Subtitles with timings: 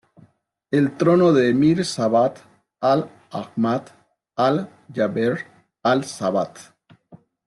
[0.77, 2.33] El trono de Emir Sabah
[2.79, 3.89] Al-Ahmad
[4.35, 5.45] Al-Jaber
[5.83, 6.53] Al-Sabah.